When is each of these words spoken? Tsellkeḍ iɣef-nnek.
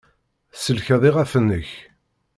Tsellkeḍ 0.53 1.01
iɣef-nnek. 1.09 1.69